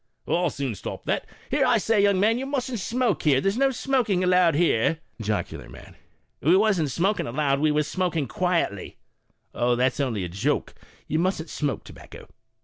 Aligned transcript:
Porter," 0.25 0.41
I'll 0.43 0.49
soon 0.49 0.73
stop 0.73 1.05
that. 1.05 1.27
Here, 1.51 1.63
I 1.63 1.77
say, 1.77 2.01
young 2.01 2.19
man, 2.19 2.39
you 2.39 2.47
mustn't 2.47 2.79
smoke 2.79 3.21
here. 3.21 3.39
There's 3.39 3.55
no 3.55 3.69
smoking 3.69 4.23
allowed 4.23 4.55
here." 4.55 4.97
Jocular 5.21 5.69
Man." 5.69 5.95
We 6.41 6.57
wasn't 6.57 6.89
smoking 6.89 7.27
aloud, 7.27 7.59
we 7.59 7.69
was 7.69 7.87
smoking 7.87 8.27
quietly." 8.27 8.97
Porter." 9.53 9.61
Oh, 9.67 9.75
that's 9.75 9.99
only 9.99 10.23
a 10.23 10.27
joke, 10.29 10.73
you 11.07 11.19
mustn't 11.19 11.51
smoke 11.51 11.83
tobacco. 11.83 12.17
Young 12.17 12.23
Man. 12.31 12.35